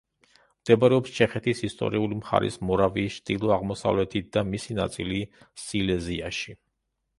[0.61, 5.23] მდებარეობს ჩეხეთის ისტორიული მხარის მორავიის ჩრდილო-აღმოსავლეთით და მისი ნაწილი
[5.69, 6.61] სილეზიაში.